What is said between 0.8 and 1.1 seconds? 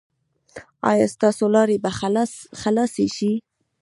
ایا